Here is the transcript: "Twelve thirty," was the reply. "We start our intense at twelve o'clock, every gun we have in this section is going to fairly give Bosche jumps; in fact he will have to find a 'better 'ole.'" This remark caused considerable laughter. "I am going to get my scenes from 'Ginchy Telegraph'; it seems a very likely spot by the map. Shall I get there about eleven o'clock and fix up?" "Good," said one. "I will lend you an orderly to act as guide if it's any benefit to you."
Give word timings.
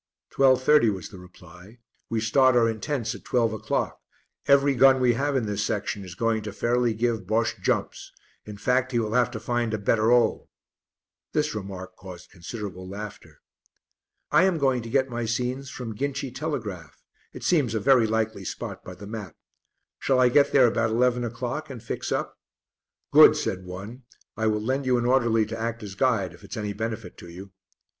"Twelve 0.31 0.63
thirty," 0.63 0.89
was 0.89 1.09
the 1.09 1.19
reply. 1.19 1.77
"We 2.09 2.21
start 2.21 2.55
our 2.55 2.67
intense 2.67 3.13
at 3.13 3.23
twelve 3.23 3.53
o'clock, 3.53 4.01
every 4.47 4.73
gun 4.73 4.99
we 4.99 5.13
have 5.13 5.35
in 5.35 5.45
this 5.45 5.63
section 5.63 6.03
is 6.03 6.15
going 6.15 6.41
to 6.41 6.51
fairly 6.51 6.95
give 6.95 7.27
Bosche 7.27 7.61
jumps; 7.61 8.11
in 8.43 8.57
fact 8.57 8.93
he 8.93 8.97
will 8.97 9.13
have 9.13 9.29
to 9.29 9.39
find 9.39 9.75
a 9.75 9.77
'better 9.77 10.09
'ole.'" 10.11 10.49
This 11.33 11.53
remark 11.53 11.95
caused 11.97 12.31
considerable 12.31 12.89
laughter. 12.89 13.41
"I 14.31 14.45
am 14.45 14.57
going 14.57 14.81
to 14.81 14.89
get 14.89 15.07
my 15.07 15.25
scenes 15.25 15.69
from 15.69 15.93
'Ginchy 15.95 16.31
Telegraph'; 16.33 17.03
it 17.31 17.43
seems 17.43 17.75
a 17.75 17.79
very 17.79 18.07
likely 18.07 18.43
spot 18.43 18.83
by 18.83 18.95
the 18.95 19.05
map. 19.05 19.35
Shall 19.99 20.19
I 20.19 20.29
get 20.29 20.51
there 20.51 20.65
about 20.65 20.89
eleven 20.89 21.23
o'clock 21.23 21.69
and 21.69 21.83
fix 21.83 22.11
up?" 22.11 22.39
"Good," 23.11 23.35
said 23.35 23.65
one. 23.65 24.05
"I 24.35 24.47
will 24.47 24.61
lend 24.63 24.87
you 24.87 24.97
an 24.97 25.05
orderly 25.05 25.45
to 25.45 25.59
act 25.59 25.83
as 25.83 25.93
guide 25.93 26.33
if 26.33 26.43
it's 26.43 26.57
any 26.57 26.73
benefit 26.73 27.17
to 27.19 27.27
you." 27.29 27.51